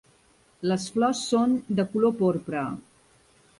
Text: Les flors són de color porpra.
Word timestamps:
Les 0.71 0.85
flors 0.95 1.21
són 1.35 1.53
de 1.81 1.87
color 1.93 2.17
porpra. 2.25 2.67